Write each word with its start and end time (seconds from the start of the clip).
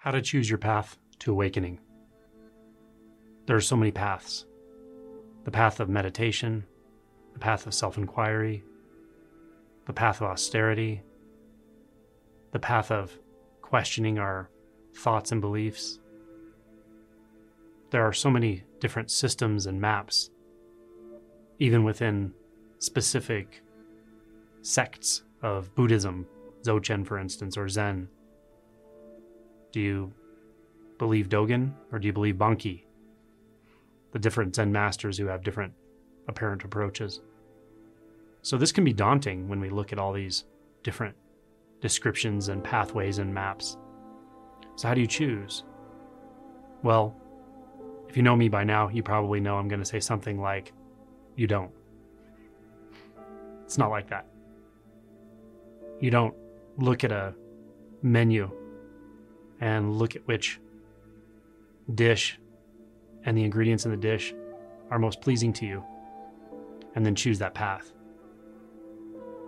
How 0.00 0.12
to 0.12 0.22
choose 0.22 0.48
your 0.48 0.56
path 0.56 0.96
to 1.18 1.30
awakening. 1.30 1.78
There 3.44 3.54
are 3.54 3.60
so 3.60 3.76
many 3.76 3.90
paths 3.90 4.46
the 5.44 5.50
path 5.50 5.78
of 5.78 5.90
meditation, 5.90 6.64
the 7.34 7.38
path 7.38 7.66
of 7.66 7.74
self 7.74 7.98
inquiry, 7.98 8.64
the 9.84 9.92
path 9.92 10.22
of 10.22 10.28
austerity, 10.28 11.02
the 12.52 12.58
path 12.58 12.90
of 12.90 13.18
questioning 13.60 14.18
our 14.18 14.48
thoughts 14.96 15.32
and 15.32 15.40
beliefs. 15.42 15.98
There 17.90 18.02
are 18.02 18.14
so 18.14 18.30
many 18.30 18.64
different 18.78 19.10
systems 19.10 19.66
and 19.66 19.78
maps, 19.78 20.30
even 21.58 21.84
within 21.84 22.32
specific 22.78 23.62
sects 24.62 25.24
of 25.42 25.74
Buddhism, 25.74 26.26
Dzogchen, 26.62 27.06
for 27.06 27.18
instance, 27.18 27.58
or 27.58 27.68
Zen. 27.68 28.08
Do 29.72 29.80
you 29.80 30.12
believe 30.98 31.28
Dogen 31.28 31.72
or 31.92 31.98
do 31.98 32.06
you 32.06 32.12
believe 32.12 32.36
Bankei? 32.36 32.84
The 34.12 34.18
different 34.18 34.54
Zen 34.54 34.72
masters 34.72 35.18
who 35.18 35.26
have 35.26 35.44
different 35.44 35.72
apparent 36.28 36.64
approaches. 36.64 37.20
So 38.42 38.56
this 38.56 38.72
can 38.72 38.84
be 38.84 38.92
daunting 38.92 39.48
when 39.48 39.60
we 39.60 39.70
look 39.70 39.92
at 39.92 39.98
all 39.98 40.12
these 40.12 40.44
different 40.82 41.14
descriptions 41.80 42.48
and 42.48 42.64
pathways 42.64 43.18
and 43.18 43.32
maps. 43.32 43.76
So, 44.76 44.88
how 44.88 44.94
do 44.94 45.00
you 45.00 45.06
choose? 45.06 45.64
Well, 46.82 47.14
if 48.08 48.16
you 48.16 48.22
know 48.22 48.36
me 48.36 48.48
by 48.48 48.64
now, 48.64 48.88
you 48.88 49.02
probably 49.02 49.40
know 49.40 49.56
I'm 49.56 49.68
going 49.68 49.80
to 49.80 49.86
say 49.86 50.00
something 50.00 50.40
like, 50.40 50.72
You 51.36 51.46
don't. 51.46 51.70
It's 53.64 53.78
not 53.78 53.90
like 53.90 54.08
that. 54.08 54.26
You 56.00 56.10
don't 56.10 56.34
look 56.78 57.04
at 57.04 57.12
a 57.12 57.34
menu 58.02 58.50
and 59.60 59.96
look 59.96 60.16
at 60.16 60.26
which 60.26 60.58
dish 61.94 62.38
and 63.24 63.36
the 63.36 63.44
ingredients 63.44 63.84
in 63.84 63.90
the 63.90 63.96
dish 63.96 64.34
are 64.90 64.98
most 64.98 65.20
pleasing 65.20 65.52
to 65.52 65.66
you, 65.66 65.84
and 66.94 67.04
then 67.04 67.14
choose 67.14 67.38
that 67.38 67.54
path. 67.54 67.92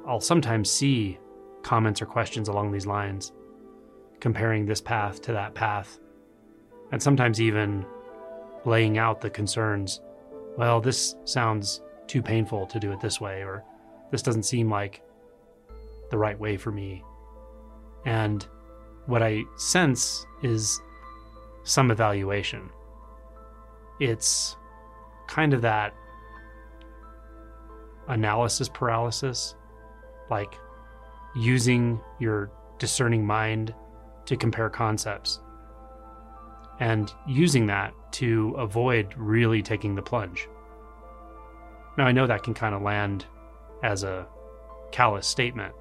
I'll 0.06 0.20
sometimes 0.20 0.70
see 0.70 1.18
comments 1.62 2.02
or 2.02 2.06
questions 2.06 2.48
along 2.48 2.72
these 2.72 2.86
lines, 2.86 3.32
comparing 4.20 4.66
this 4.66 4.80
path 4.80 5.22
to 5.22 5.32
that 5.32 5.54
path, 5.54 5.98
and 6.90 7.02
sometimes 7.02 7.40
even 7.40 7.86
laying 8.64 8.98
out 8.98 9.20
the 9.20 9.30
concerns. 9.30 10.00
Well, 10.56 10.80
this 10.80 11.16
sounds 11.24 11.80
too 12.06 12.22
painful 12.22 12.66
to 12.66 12.78
do 12.78 12.92
it 12.92 13.00
this 13.00 13.20
way, 13.20 13.42
or 13.42 13.64
this 14.10 14.22
doesn't 14.22 14.42
seem 14.42 14.70
like 14.70 15.02
the 16.10 16.18
right 16.18 16.38
way 16.38 16.56
for 16.56 16.70
me. 16.70 17.02
And 18.04 18.46
what 19.06 19.22
I 19.22 19.42
sense 19.56 20.26
is 20.42 20.80
some 21.64 21.90
evaluation. 21.90 22.70
It's 24.00 24.56
kind 25.28 25.54
of 25.54 25.62
that 25.62 25.94
analysis 28.08 28.68
paralysis, 28.68 29.54
like 30.30 30.54
using 31.34 32.00
your 32.18 32.50
discerning 32.78 33.24
mind 33.24 33.74
to 34.26 34.36
compare 34.36 34.68
concepts 34.68 35.40
and 36.80 37.12
using 37.26 37.66
that 37.66 37.94
to 38.12 38.54
avoid 38.58 39.14
really 39.16 39.62
taking 39.62 39.94
the 39.94 40.02
plunge. 40.02 40.48
Now, 41.96 42.06
I 42.06 42.12
know 42.12 42.26
that 42.26 42.42
can 42.42 42.54
kind 42.54 42.74
of 42.74 42.82
land 42.82 43.26
as 43.82 44.02
a 44.04 44.26
callous 44.90 45.26
statement, 45.26 45.74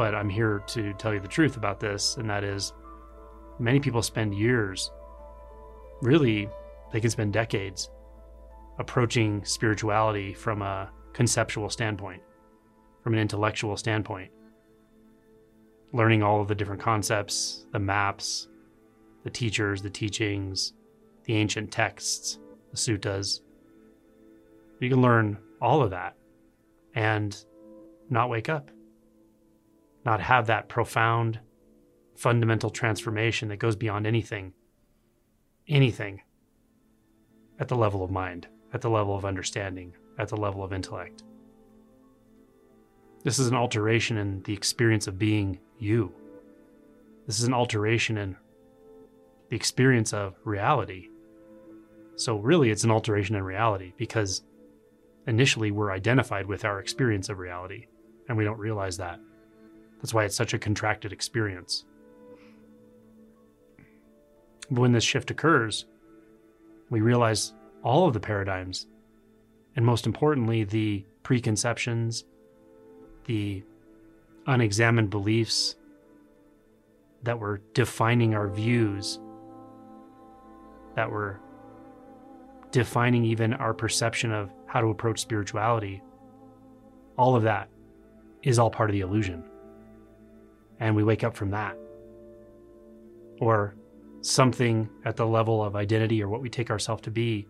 but 0.00 0.14
I'm 0.14 0.30
here 0.30 0.62
to 0.68 0.94
tell 0.94 1.12
you 1.12 1.20
the 1.20 1.28
truth 1.28 1.58
about 1.58 1.78
this, 1.78 2.16
and 2.16 2.30
that 2.30 2.42
is 2.42 2.72
many 3.58 3.78
people 3.78 4.00
spend 4.00 4.34
years, 4.34 4.90
really, 6.00 6.48
they 6.90 7.02
can 7.02 7.10
spend 7.10 7.34
decades 7.34 7.90
approaching 8.78 9.44
spirituality 9.44 10.32
from 10.32 10.62
a 10.62 10.90
conceptual 11.12 11.68
standpoint, 11.68 12.22
from 13.02 13.12
an 13.12 13.18
intellectual 13.18 13.76
standpoint, 13.76 14.30
learning 15.92 16.22
all 16.22 16.40
of 16.40 16.48
the 16.48 16.54
different 16.54 16.80
concepts, 16.80 17.66
the 17.72 17.78
maps, 17.78 18.48
the 19.24 19.30
teachers, 19.30 19.82
the 19.82 19.90
teachings, 19.90 20.72
the 21.24 21.34
ancient 21.34 21.70
texts, 21.70 22.38
the 22.70 22.78
suttas. 22.78 23.42
You 24.80 24.88
can 24.88 25.02
learn 25.02 25.36
all 25.60 25.82
of 25.82 25.90
that 25.90 26.16
and 26.94 27.36
not 28.08 28.30
wake 28.30 28.48
up, 28.48 28.70
not 30.04 30.20
have 30.20 30.46
that 30.46 30.68
profound, 30.68 31.40
fundamental 32.16 32.70
transformation 32.70 33.48
that 33.48 33.58
goes 33.58 33.76
beyond 33.76 34.06
anything, 34.06 34.52
anything 35.68 36.22
at 37.58 37.68
the 37.68 37.76
level 37.76 38.02
of 38.02 38.10
mind, 38.10 38.48
at 38.72 38.80
the 38.80 38.90
level 38.90 39.14
of 39.14 39.24
understanding, 39.24 39.94
at 40.18 40.28
the 40.28 40.36
level 40.36 40.64
of 40.64 40.72
intellect. 40.72 41.22
This 43.22 43.38
is 43.38 43.48
an 43.48 43.54
alteration 43.54 44.16
in 44.16 44.42
the 44.42 44.54
experience 44.54 45.06
of 45.06 45.18
being 45.18 45.58
you. 45.78 46.12
This 47.26 47.38
is 47.38 47.44
an 47.44 47.54
alteration 47.54 48.16
in 48.16 48.36
the 49.50 49.56
experience 49.56 50.14
of 50.14 50.34
reality. 50.44 51.08
So, 52.16 52.36
really, 52.36 52.70
it's 52.70 52.84
an 52.84 52.90
alteration 52.90 53.36
in 53.36 53.42
reality 53.42 53.92
because 53.96 54.42
initially 55.26 55.70
we're 55.70 55.92
identified 55.92 56.46
with 56.46 56.64
our 56.64 56.80
experience 56.80 57.28
of 57.28 57.38
reality 57.38 57.86
and 58.28 58.38
we 58.38 58.44
don't 58.44 58.58
realize 58.58 58.96
that. 58.96 59.20
That's 60.00 60.14
why 60.14 60.24
it's 60.24 60.36
such 60.36 60.54
a 60.54 60.58
contracted 60.58 61.12
experience. 61.12 61.84
But 64.70 64.80
when 64.80 64.92
this 64.92 65.04
shift 65.04 65.30
occurs, 65.30 65.84
we 66.88 67.00
realize 67.00 67.52
all 67.82 68.06
of 68.06 68.14
the 68.14 68.20
paradigms, 68.20 68.86
and 69.76 69.84
most 69.84 70.06
importantly, 70.06 70.64
the 70.64 71.04
preconceptions, 71.22 72.24
the 73.26 73.62
unexamined 74.46 75.10
beliefs 75.10 75.76
that 77.22 77.38
were 77.38 77.60
defining 77.74 78.34
our 78.34 78.48
views, 78.48 79.20
that 80.94 81.10
were 81.10 81.40
defining 82.70 83.24
even 83.24 83.52
our 83.54 83.74
perception 83.74 84.32
of 84.32 84.50
how 84.66 84.80
to 84.80 84.88
approach 84.88 85.20
spirituality. 85.20 86.02
All 87.18 87.36
of 87.36 87.42
that 87.42 87.68
is 88.42 88.58
all 88.58 88.70
part 88.70 88.88
of 88.88 88.94
the 88.94 89.00
illusion. 89.00 89.44
And 90.80 90.96
we 90.96 91.04
wake 91.04 91.22
up 91.24 91.36
from 91.36 91.50
that. 91.50 91.76
Or 93.40 93.76
something 94.22 94.88
at 95.04 95.16
the 95.16 95.26
level 95.26 95.62
of 95.62 95.76
identity 95.76 96.22
or 96.22 96.28
what 96.28 96.42
we 96.42 96.50
take 96.50 96.70
ourselves 96.70 97.02
to 97.02 97.10
be 97.10 97.46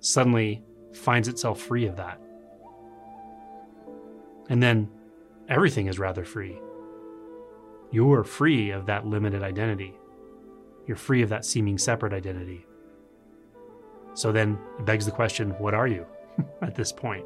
suddenly 0.00 0.62
finds 0.92 1.28
itself 1.28 1.60
free 1.60 1.86
of 1.86 1.96
that. 1.96 2.20
And 4.48 4.62
then 4.62 4.90
everything 5.48 5.86
is 5.86 5.98
rather 5.98 6.24
free. 6.24 6.60
You're 7.92 8.24
free 8.24 8.70
of 8.70 8.86
that 8.86 9.06
limited 9.06 9.42
identity. 9.42 9.94
You're 10.86 10.96
free 10.96 11.22
of 11.22 11.28
that 11.28 11.44
seeming 11.44 11.78
separate 11.78 12.12
identity. 12.12 12.66
So 14.14 14.32
then 14.32 14.58
it 14.78 14.84
begs 14.84 15.06
the 15.06 15.12
question 15.12 15.50
what 15.58 15.74
are 15.74 15.86
you 15.86 16.04
at 16.62 16.74
this 16.74 16.92
point? 16.92 17.24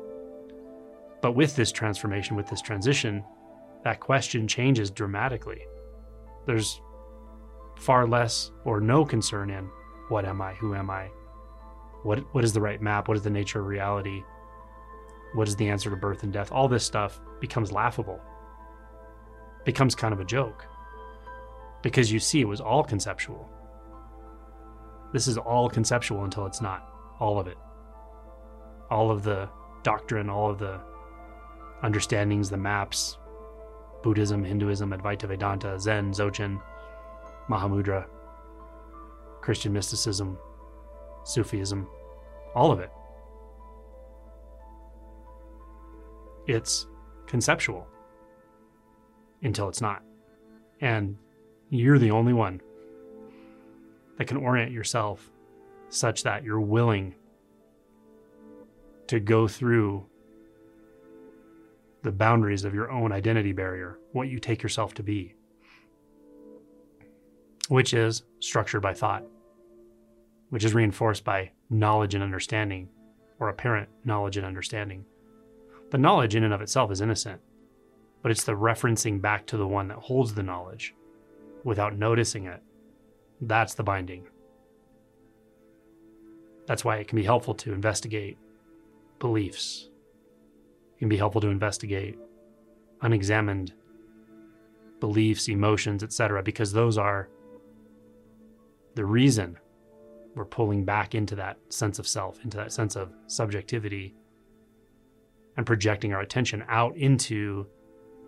But 1.23 1.33
with 1.33 1.57
this 1.57 1.73
transformation, 1.73 2.37
with 2.37 2.47
this 2.47 2.61
transition, 2.61 3.25
that 3.85 4.01
question 4.01 4.49
changes 4.49 4.91
dramatically. 4.91 5.67
There's 6.47 6.81
far 7.77 8.07
less 8.07 8.51
or 8.65 8.81
no 8.81 9.05
concern 9.05 9.51
in 9.51 9.69
what 10.09 10.25
am 10.25 10.41
I? 10.41 10.55
Who 10.55 10.75
am 10.75 10.91
I? 10.91 11.11
What, 12.03 12.21
what 12.35 12.45
is 12.45 12.53
the 12.53 12.61
right 12.61 12.81
map? 12.81 13.09
What 13.09 13.17
is 13.17 13.23
the 13.23 13.31
nature 13.31 13.61
of 13.61 13.67
reality? 13.67 14.23
What 15.35 15.49
is 15.49 15.57
the 15.57 15.69
answer 15.69 15.91
to 15.91 15.97
birth 15.97 16.23
and 16.23 16.33
death? 16.33 16.53
All 16.53 16.69
this 16.69 16.85
stuff 16.85 17.21
becomes 17.41 17.73
laughable, 17.73 18.21
becomes 19.65 19.95
kind 19.95 20.13
of 20.13 20.21
a 20.21 20.25
joke 20.25 20.67
because 21.83 22.11
you 22.11 22.19
see 22.19 22.41
it 22.41 22.49
was 22.49 22.61
all 22.61 22.83
conceptual. 22.83 23.51
This 25.13 25.27
is 25.27 25.37
all 25.37 25.69
conceptual 25.69 26.25
until 26.25 26.47
it's 26.47 26.61
not. 26.61 26.89
All 27.21 27.39
of 27.39 27.47
it. 27.47 27.59
All 28.91 29.11
of 29.11 29.23
the 29.23 29.49
doctrine, 29.83 30.29
all 30.31 30.51
of 30.51 30.59
the 30.59 30.81
understandings, 31.83 32.49
the 32.51 32.57
maps, 32.57 33.19
Buddhism, 34.05 34.45
Hinduism, 34.45 34.91
Advaita 34.91 35.27
Vedanta, 35.27 35.81
Zen, 35.81 36.13
Dzogchen, 36.13 36.61
Mahamudra, 37.49 38.07
Christian 39.41 39.73
mysticism, 39.73 40.37
Sufism, 41.25 41.87
all 42.55 42.71
of 42.71 42.81
it. 42.81 42.93
It's 46.47 46.87
conceptual 47.27 47.87
until 49.43 49.71
it's 49.71 49.81
not. 49.81 50.03
And 50.83 51.17
you're 51.71 51.99
the 51.99 52.11
only 52.11 52.35
one 52.35 52.61
that 54.19 54.27
can 54.27 54.37
orient 54.37 54.71
yourself 54.71 55.31
such 55.89 56.25
that 56.25 56.45
you're 56.45 56.61
willing 56.61 57.15
to 59.07 59.19
go 59.19 59.49
through 59.49 60.05
the 62.05 62.13
boundaries 62.13 62.65
of 62.65 62.75
your 62.75 62.91
own 62.91 63.11
identity 63.11 63.53
barrier, 63.53 63.99
what 64.13 64.29
you 64.29 64.39
take 64.39 64.63
yourself 64.63 64.95
to 64.95 65.03
be. 65.03 65.35
which 67.69 67.95
is 67.95 68.23
structured 68.41 68.83
by 68.83 68.93
thought, 68.93 69.25
which 70.51 70.65
is 70.65 70.75
reinforced 70.75 71.25
by 71.25 71.51
knowledge 71.71 72.15
and 72.15 72.23
understanding, 72.23 72.89
or 73.41 73.49
apparent 73.49 73.89
knowledge 74.05 74.37
and 74.37 74.47
understanding. 74.47 75.05
The 75.91 75.99
knowledge 75.99 76.35
in 76.35 76.45
and 76.45 76.53
of 76.53 76.61
itself 76.61 76.91
is 76.91 77.01
innocent, 77.01 77.41
but 78.23 78.31
it's 78.31 78.45
the 78.45 78.53
referencing 78.53 79.21
back 79.21 79.47
to 79.47 79.57
the 79.57 79.67
one 79.67 79.89
that 79.89 79.99
holds 79.99 80.35
the 80.35 80.43
knowledge 80.43 80.95
without 81.63 81.97
noticing 81.97 82.47
it. 82.47 82.63
That's 83.41 83.75
the 83.75 83.83
binding. 83.83 84.27
That's 86.67 86.85
why 86.85 86.97
it 86.97 87.09
can 87.09 87.17
be 87.17 87.25
helpful 87.25 87.55
to 87.55 87.73
investigate 87.73 88.39
beliefs. 89.19 89.89
Can 90.99 91.09
be 91.09 91.17
helpful 91.17 91.41
to 91.41 91.49
investigate 91.49 92.19
unexamined 93.03 93.73
beliefs, 95.01 95.49
emotions, 95.49 96.03
etc., 96.03 96.43
because 96.43 96.73
those 96.73 96.97
are 96.97 97.29
the 98.95 99.05
reason 99.05 99.59
we're 100.35 100.45
pulling 100.45 100.85
back 100.85 101.15
into 101.15 101.35
that 101.37 101.59
sense 101.69 101.99
of 101.99 102.07
self, 102.09 102.43
into 102.43 102.57
that 102.57 102.73
sense 102.73 102.97
of 102.97 103.13
subjectivity, 103.27 104.15
and 105.57 105.67
projecting 105.67 106.13
our 106.13 106.21
attention 106.21 106.65
out 106.69 106.97
into 106.97 107.67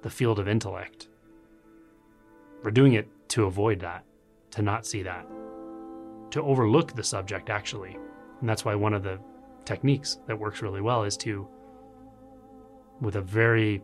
the 0.03 0.11
field 0.11 0.39
of 0.39 0.49
intellect. 0.49 1.09
We're 2.63 2.71
doing 2.71 2.95
it 2.95 3.09
to 3.31 3.47
avoid 3.47 3.81
that, 3.81 4.05
to 4.53 4.63
not 4.63 4.87
see 4.87 5.03
that, 5.03 5.27
to 6.31 6.43
overlook 6.43 6.95
the 6.95 7.03
subject, 7.03 7.51
actually. 7.51 7.97
And 8.41 8.49
that's 8.49 8.65
why 8.65 8.75
one 8.75 8.95
of 8.95 9.03
the 9.03 9.19
techniques 9.65 10.19
that 10.27 10.39
works 10.39 10.63
really 10.63 10.81
well 10.81 11.05
is 11.05 11.17
to, 11.19 11.49
with 13.01 13.17
a 13.17 13.21
very 13.21 13.83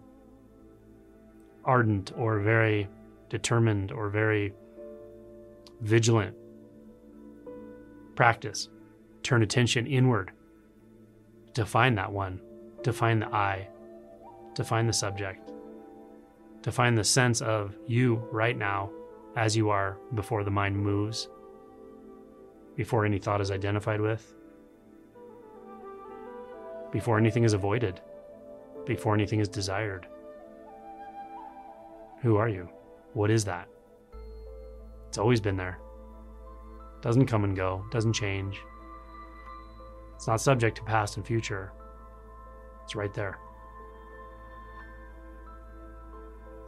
ardent 1.65 2.13
or 2.17 2.41
very 2.41 2.89
determined 3.29 3.93
or 3.93 4.09
very 4.09 4.53
vigilant 5.81 6.37
practice, 8.15 8.69
turn 9.23 9.43
attention 9.43 9.87
inward 9.87 10.33
to 11.55 11.65
find 11.65 11.97
that 11.99 12.13
one, 12.13 12.41
to 12.83 12.93
find 12.93 13.23
the 13.23 13.35
I, 13.35 13.69
to 14.55 14.65
find 14.65 14.89
the 14.89 14.93
subject, 14.93 15.51
to 16.63 16.73
find 16.73 16.97
the 16.97 17.05
sense 17.05 17.41
of 17.41 17.77
you 17.87 18.17
right 18.31 18.57
now 18.57 18.91
as 19.37 19.57
you 19.57 19.71
are 19.71 19.97
before 20.15 20.45
the 20.45 20.51
mind 20.51 20.77
moves, 20.77 21.29
before 22.77 23.05
any 23.05 23.19
thought 23.19 23.41
is 23.41 23.51
identified 23.51 24.01
with, 24.01 24.35
before 26.91 27.19
anything 27.19 27.45
is 27.45 27.55
avoided, 27.55 28.01
before 28.87 29.15
anything 29.15 29.41
is 29.41 29.49
desired. 29.49 30.07
Who 32.23 32.37
are 32.37 32.49
you? 32.49 32.69
What 33.15 33.31
is 33.31 33.45
that? 33.45 33.69
It's 35.09 35.19
always 35.19 35.41
been 35.41 35.57
there. 35.57 35.79
Doesn't 37.01 37.27
come 37.27 37.45
and 37.45 37.57
go, 37.57 37.85
doesn't 37.91 38.13
change. 38.13 38.61
It's 40.15 40.27
not 40.27 40.41
subject 40.41 40.77
to 40.77 40.85
past 40.85 41.17
and 41.17 41.27
future. 41.27 41.73
It's 42.85 42.95
right 42.95 43.13
there. 43.13 43.39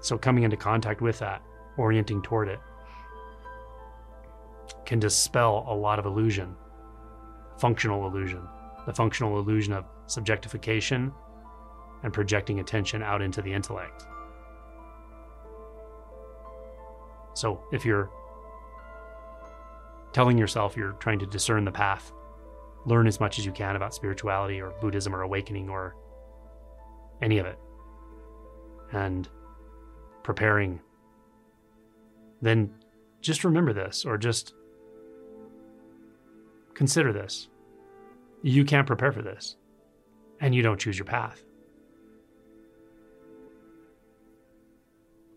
So, 0.00 0.18
coming 0.18 0.42
into 0.42 0.56
contact 0.56 1.00
with 1.00 1.18
that, 1.20 1.40
orienting 1.78 2.20
toward 2.20 2.48
it, 2.48 2.58
can 4.84 4.98
dispel 4.98 5.64
a 5.68 5.74
lot 5.74 5.98
of 5.98 6.04
illusion, 6.04 6.54
functional 7.58 8.06
illusion, 8.06 8.42
the 8.86 8.92
functional 8.92 9.38
illusion 9.38 9.72
of 9.72 9.84
subjectification 10.06 11.12
and 12.04 12.12
projecting 12.12 12.60
attention 12.60 13.02
out 13.02 13.22
into 13.22 13.42
the 13.42 13.52
intellect. 13.52 14.06
So, 17.32 17.64
if 17.72 17.84
you're 17.84 18.10
telling 20.12 20.38
yourself 20.38 20.76
you're 20.76 20.92
trying 20.92 21.18
to 21.18 21.26
discern 21.26 21.64
the 21.64 21.72
path, 21.72 22.12
learn 22.86 23.08
as 23.08 23.18
much 23.18 23.38
as 23.38 23.46
you 23.46 23.50
can 23.50 23.74
about 23.74 23.94
spirituality 23.94 24.60
or 24.60 24.70
Buddhism 24.80 25.16
or 25.16 25.22
awakening 25.22 25.68
or 25.68 25.96
any 27.22 27.38
of 27.38 27.46
it, 27.46 27.58
and 28.92 29.28
preparing, 30.22 30.78
then 32.42 32.70
just 33.22 33.44
remember 33.44 33.72
this 33.72 34.04
or 34.04 34.18
just 34.18 34.54
consider 36.74 37.12
this. 37.12 37.48
You 38.42 38.66
can't 38.66 38.86
prepare 38.86 39.10
for 39.10 39.22
this, 39.22 39.56
and 40.40 40.54
you 40.54 40.62
don't 40.62 40.78
choose 40.78 40.98
your 40.98 41.06
path. 41.06 41.42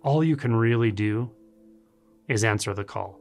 All 0.07 0.23
you 0.23 0.37
can 0.37 0.55
really 0.55 0.93
do 0.93 1.29
is 2.29 2.45
answer 2.45 2.73
the 2.73 2.85
call 2.85 3.19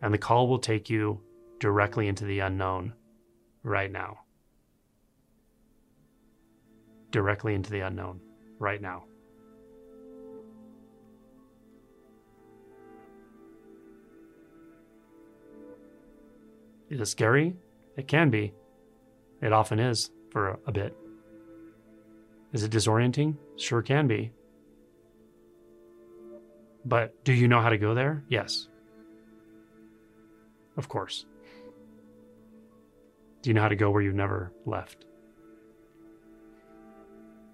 and 0.00 0.14
the 0.14 0.18
call 0.18 0.46
will 0.46 0.60
take 0.60 0.88
you 0.88 1.20
directly 1.58 2.06
into 2.06 2.24
the 2.24 2.38
unknown 2.38 2.92
right 3.64 3.90
now. 3.90 4.20
Directly 7.10 7.52
into 7.52 7.72
the 7.72 7.80
unknown 7.80 8.20
right 8.60 8.80
now. 8.80 9.06
Is 16.90 17.00
it 17.00 17.06
scary? 17.06 17.56
It 17.96 18.06
can 18.06 18.30
be. 18.30 18.54
It 19.42 19.52
often 19.52 19.80
is 19.80 20.12
for 20.30 20.60
a 20.64 20.70
bit. 20.70 20.96
Is 22.52 22.62
it 22.62 22.70
disorienting? 22.70 23.36
Sure 23.56 23.82
can 23.82 24.06
be. 24.06 24.30
But 26.88 27.22
do 27.22 27.34
you 27.34 27.48
know 27.48 27.60
how 27.60 27.68
to 27.68 27.76
go 27.76 27.94
there? 27.94 28.24
Yes. 28.28 28.68
Of 30.78 30.88
course. 30.88 31.26
Do 33.42 33.50
you 33.50 33.54
know 33.54 33.60
how 33.60 33.68
to 33.68 33.76
go 33.76 33.90
where 33.90 34.00
you've 34.00 34.14
never 34.14 34.52
left? 34.64 35.04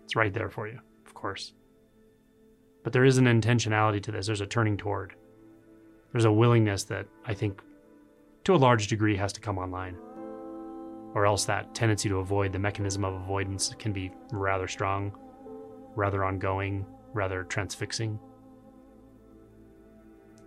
It's 0.05 0.15
right 0.15 0.33
there 0.33 0.51
for 0.51 0.69
you, 0.69 0.79
of 1.05 1.15
course. 1.15 1.53
But 2.85 2.93
there 2.93 3.05
is 3.05 3.19
an 3.19 3.25
intentionality 3.25 4.01
to 4.05 4.13
this. 4.13 4.27
There's 4.27 4.41
a 4.41 4.47
turning 4.47 4.77
toward. 4.77 5.17
There's 6.13 6.27
a 6.27 6.33
willingness 6.33 6.85
that 6.85 7.09
I 7.27 7.35
think, 7.35 7.61
to 8.45 8.55
a 8.55 8.57
large 8.57 8.87
degree, 8.87 9.17
has 9.17 9.33
to 9.33 9.41
come 9.41 9.59
online. 9.59 9.97
Or 11.15 11.27
else 11.27 11.45
that 11.47 11.75
tendency 11.75 12.09
to 12.09 12.19
avoid, 12.19 12.53
the 12.53 12.59
mechanism 12.61 13.05
of 13.05 13.15
avoidance, 13.15 13.75
can 13.79 13.93
be 13.93 14.13
rather 14.31 14.69
strong, 14.69 15.17
rather 15.97 16.25
ongoing, 16.25 16.87
rather 17.15 17.43
transfixing. 17.45 18.21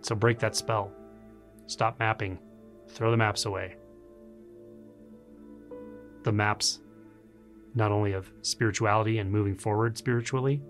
So 0.02 0.14
break 0.14 0.38
that 0.38 0.56
spell. 0.56 0.92
Stop 1.66 1.98
mapping. 1.98 2.38
Throw 2.88 3.10
the 3.10 3.16
maps 3.16 3.44
away. 3.44 3.76
The 6.22 6.32
maps, 6.32 6.80
not 7.74 7.92
only 7.92 8.12
of 8.12 8.30
spirituality 8.42 9.18
and 9.18 9.30
moving 9.30 9.54
forward 9.54 9.98
spiritually, 9.98 10.62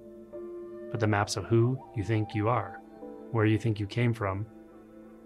but 0.90 1.00
the 1.00 1.06
maps 1.06 1.36
of 1.36 1.44
who 1.44 1.78
you 1.96 2.02
think 2.02 2.34
you 2.34 2.48
are, 2.48 2.80
where 3.32 3.46
you 3.46 3.58
think 3.58 3.78
you 3.78 3.86
came 3.86 4.12
from, 4.12 4.46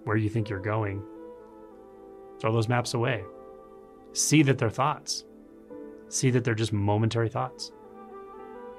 where 0.05 0.17
you 0.17 0.29
think 0.29 0.49
you're 0.49 0.61
going. 0.61 1.03
Throw 2.41 2.53
those 2.53 2.69
maps 2.69 2.95
away. 2.95 3.25
See 4.13 4.43
that 4.43 4.59
they're 4.59 4.71
thoughts. 4.71 5.25
See 6.09 6.31
that 6.31 6.45
they're 6.45 6.55
just 6.55 6.73
momentary 6.73 7.29
thoughts, 7.29 7.73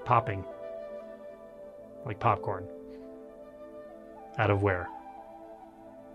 popping 0.06 0.46
like 2.06 2.20
popcorn. 2.20 2.68
Out 4.38 4.50
of 4.50 4.62
where? 4.62 4.88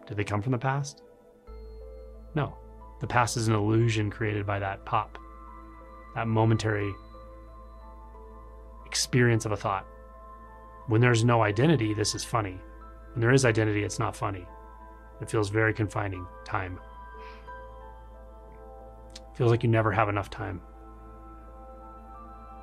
Did 0.09 0.17
they 0.17 0.25
come 0.25 0.41
from 0.41 0.53
the 0.53 0.59
past? 0.59 1.03
No, 2.35 2.57
the 3.01 3.07
past 3.07 3.37
is 3.37 3.47
an 3.47 3.55
illusion 3.55 4.11
created 4.11 4.47
by 4.47 4.59
that 4.59 4.85
pop, 4.87 5.19
that 6.15 6.27
momentary 6.27 6.91
experience 8.87 9.45
of 9.45 9.53
a 9.53 9.57
thought. 9.57 9.87
When 10.87 11.03
there's 11.03 11.25
no 11.25 11.43
identity, 11.43 11.93
this 11.93 12.15
is 12.15 12.25
funny. 12.25 12.59
When 13.13 13.21
there 13.21 13.33
is 13.33 13.45
identity, 13.45 13.85
it's 13.85 13.99
not 13.99 14.17
funny. 14.17 14.47
It 15.21 15.31
feels 15.31 15.51
very 15.51 15.75
confining. 15.75 16.27
Time. 16.47 16.81
Feels 19.35 19.51
like 19.51 19.63
you 19.63 19.69
never 19.69 19.93
have 19.93 20.09
enough 20.09 20.31
time. 20.31 20.63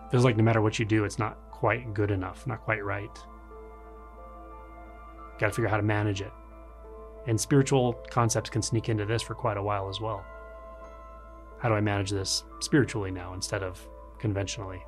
Feels 0.09 0.25
like 0.25 0.35
no 0.35 0.43
matter 0.43 0.61
what 0.61 0.79
you 0.79 0.85
do, 0.85 1.05
it's 1.05 1.19
not 1.19 1.37
quite 1.51 1.93
good 1.93 2.09
enough, 2.09 2.47
not 2.47 2.61
quite 2.61 2.83
right. 2.83 3.15
Got 5.37 5.47
to 5.47 5.51
figure 5.51 5.67
out 5.67 5.71
how 5.71 5.77
to 5.77 5.83
manage 5.83 6.21
it. 6.21 6.31
And 7.27 7.39
spiritual 7.39 7.93
concepts 8.09 8.49
can 8.49 8.61
sneak 8.61 8.89
into 8.89 9.05
this 9.05 9.21
for 9.21 9.33
quite 9.33 9.57
a 9.57 9.63
while 9.63 9.89
as 9.89 9.99
well. 9.99 10.23
How 11.59 11.69
do 11.69 11.75
I 11.75 11.81
manage 11.81 12.11
this 12.11 12.43
spiritually 12.59 13.09
now 13.11 13.33
instead 13.33 13.63
of 13.63 13.85
conventionally? 14.19 14.83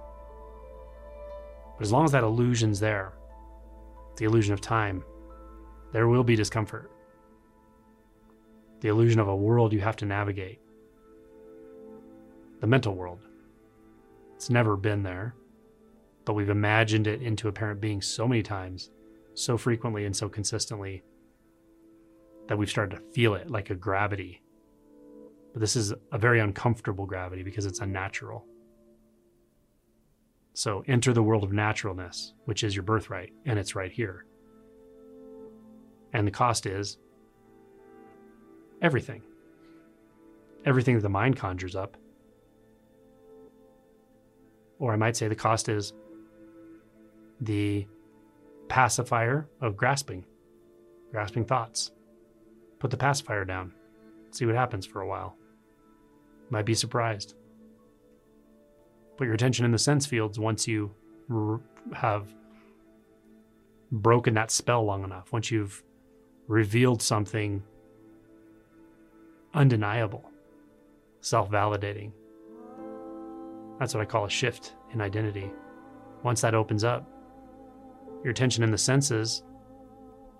But 1.77 1.83
as 1.83 1.91
long 1.91 2.05
as 2.05 2.11
that 2.11 2.23
illusion's 2.23 2.79
there, 2.79 3.13
the 4.17 4.25
illusion 4.25 4.53
of 4.53 4.61
time, 4.61 5.03
there 5.93 6.07
will 6.07 6.23
be 6.23 6.35
discomfort. 6.35 6.91
The 8.81 8.89
illusion 8.89 9.19
of 9.19 9.27
a 9.27 9.35
world 9.35 9.73
you 9.73 9.79
have 9.79 9.95
to 9.97 10.05
navigate. 10.05 10.59
The 12.61 12.67
mental 12.67 12.93
world. 12.93 13.21
It's 14.35 14.51
never 14.51 14.75
been 14.75 15.01
there, 15.01 15.33
but 16.25 16.33
we've 16.33 16.49
imagined 16.49 17.07
it 17.07 17.23
into 17.23 17.47
apparent 17.47 17.81
being 17.81 18.01
so 18.01 18.27
many 18.27 18.43
times, 18.43 18.91
so 19.33 19.57
frequently, 19.57 20.05
and 20.05 20.15
so 20.15 20.29
consistently 20.29 21.03
that 22.47 22.57
we've 22.57 22.69
started 22.69 22.95
to 22.95 23.01
feel 23.13 23.35
it 23.35 23.49
like 23.49 23.69
a 23.69 23.75
gravity. 23.75 24.41
But 25.53 25.61
this 25.61 25.75
is 25.75 25.93
a 26.11 26.17
very 26.17 26.39
uncomfortable 26.39 27.05
gravity 27.05 27.43
because 27.43 27.65
it's 27.65 27.79
unnatural. 27.79 28.45
So 30.53 30.83
enter 30.87 31.13
the 31.13 31.23
world 31.23 31.43
of 31.43 31.53
naturalness, 31.53 32.33
which 32.45 32.63
is 32.63 32.75
your 32.75 32.83
birthright, 32.83 33.31
and 33.45 33.59
it's 33.59 33.75
right 33.75 33.91
here. 33.91 34.25
And 36.13 36.25
the 36.25 36.31
cost 36.31 36.65
is 36.65 36.97
everything. 38.81 39.21
Everything 40.65 40.95
that 40.95 41.01
the 41.01 41.09
mind 41.09 41.37
conjures 41.37 41.75
up. 41.75 41.97
Or 44.79 44.93
I 44.93 44.95
might 44.95 45.15
say 45.15 45.27
the 45.27 45.35
cost 45.35 45.69
is 45.69 45.93
the 47.39 47.87
pacifier 48.67 49.47
of 49.61 49.77
grasping, 49.77 50.25
grasping 51.11 51.45
thoughts. 51.45 51.91
Put 52.79 52.91
the 52.91 52.97
pacifier 52.97 53.45
down, 53.45 53.73
see 54.31 54.45
what 54.45 54.55
happens 54.55 54.85
for 54.85 55.01
a 55.01 55.07
while. 55.07 55.35
Might 56.49 56.65
be 56.65 56.73
surprised 56.75 57.35
put 59.17 59.25
your 59.25 59.33
attention 59.33 59.65
in 59.65 59.71
the 59.71 59.77
sense 59.79 60.05
fields 60.05 60.39
once 60.39 60.67
you 60.67 60.91
r- 61.29 61.59
have 61.93 62.33
broken 63.91 64.33
that 64.35 64.51
spell 64.51 64.85
long 64.85 65.03
enough, 65.03 65.31
once 65.33 65.49
you've 65.49 65.83
revealed 66.47 67.01
something 67.01 67.63
undeniable, 69.53 70.29
self 71.21 71.49
validating. 71.49 72.11
That's 73.79 73.93
what 73.93 74.01
I 74.01 74.05
call 74.05 74.25
a 74.25 74.29
shift 74.29 74.75
in 74.93 75.01
identity. 75.01 75.51
Once 76.23 76.41
that 76.41 76.53
opens 76.53 76.83
up, 76.83 77.07
your 78.23 78.31
attention 78.31 78.63
in 78.63 78.71
the 78.71 78.77
senses 78.77 79.43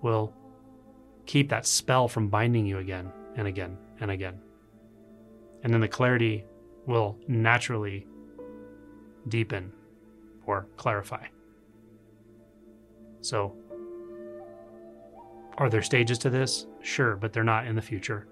will 0.02 0.34
keep 1.28 1.50
that 1.50 1.68
spell 1.68 2.08
from 2.08 2.30
binding 2.30 2.66
you 2.66 2.80
again 2.80 3.12
and 3.36 3.48
again 3.48 3.78
and 4.00 4.10
again. 4.10 4.40
And 5.64 5.74
then 5.74 5.82
the 5.82 5.88
clarity 5.88 6.46
will 6.88 7.18
naturally 7.28 8.08
deepen, 9.28 9.72
or 10.46 10.68
clarify. 10.78 11.26
So, 13.22 13.56
are 15.58 15.70
there 15.70 15.82
stages 15.82 16.18
to 16.20 16.30
this? 16.30 16.66
Sure, 16.82 17.16
but 17.16 17.34
they're 17.34 17.44
not 17.44 17.68
in 17.68 17.76
the 17.76 17.82
future. 17.82 18.28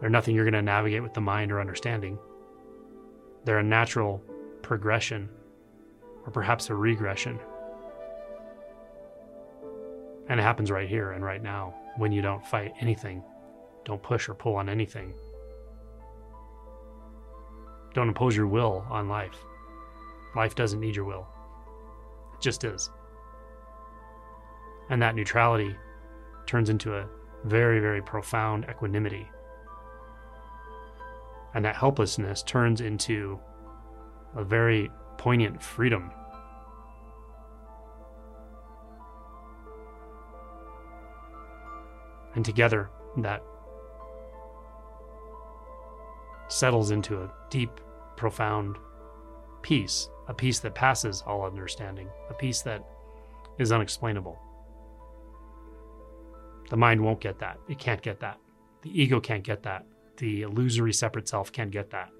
They're 0.00 0.10
nothing 0.10 0.34
you're 0.34 0.44
going 0.44 0.54
to 0.54 0.62
navigate 0.62 1.02
with 1.02 1.14
the 1.14 1.20
mind 1.20 1.52
or 1.52 1.60
understanding. 1.60 2.18
They're 3.44 3.60
a 3.60 3.62
natural 3.62 4.22
progression, 4.62 5.28
or 6.26 6.32
perhaps 6.32 6.70
a 6.70 6.74
regression. 6.74 7.38
And 10.32 10.40
it 10.40 10.44
happens 10.44 10.70
right 10.70 10.88
here 10.88 11.12
and 11.12 11.22
right 11.22 11.42
now 11.42 11.74
when 11.98 12.10
you 12.10 12.22
don't 12.22 12.42
fight 12.46 12.72
anything, 12.80 13.22
don't 13.84 14.02
push 14.02 14.30
or 14.30 14.34
pull 14.34 14.56
on 14.56 14.70
anything. 14.70 15.12
Don't 17.92 18.08
impose 18.08 18.34
your 18.34 18.46
will 18.46 18.86
on 18.88 19.10
life. 19.10 19.36
Life 20.34 20.54
doesn't 20.54 20.80
need 20.80 20.96
your 20.96 21.04
will, 21.04 21.26
it 22.32 22.40
just 22.40 22.64
is. 22.64 22.88
And 24.88 25.02
that 25.02 25.14
neutrality 25.14 25.76
turns 26.46 26.70
into 26.70 26.94
a 26.94 27.06
very, 27.44 27.78
very 27.78 28.00
profound 28.00 28.64
equanimity. 28.70 29.28
And 31.52 31.62
that 31.66 31.76
helplessness 31.76 32.42
turns 32.42 32.80
into 32.80 33.38
a 34.34 34.42
very 34.42 34.90
poignant 35.18 35.62
freedom. 35.62 36.10
And 42.34 42.44
together, 42.44 42.90
that 43.18 43.42
settles 46.48 46.90
into 46.90 47.22
a 47.22 47.32
deep, 47.50 47.80
profound 48.16 48.76
peace, 49.62 50.08
a 50.28 50.34
peace 50.34 50.60
that 50.60 50.74
passes 50.74 51.22
all 51.26 51.44
understanding, 51.44 52.08
a 52.30 52.34
peace 52.34 52.62
that 52.62 52.84
is 53.58 53.72
unexplainable. 53.72 54.38
The 56.70 56.76
mind 56.76 57.00
won't 57.02 57.20
get 57.20 57.38
that. 57.40 57.58
It 57.68 57.78
can't 57.78 58.02
get 58.02 58.20
that. 58.20 58.38
The 58.82 59.02
ego 59.02 59.20
can't 59.20 59.44
get 59.44 59.62
that. 59.64 59.86
The 60.16 60.42
illusory 60.42 60.92
separate 60.92 61.28
self 61.28 61.52
can't 61.52 61.70
get 61.70 61.90
that. 61.90 62.10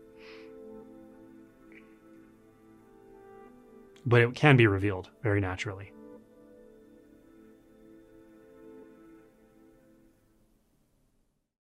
But 4.04 4.20
it 4.22 4.34
can 4.34 4.56
be 4.56 4.66
revealed 4.66 5.10
very 5.22 5.40
naturally. 5.40 5.91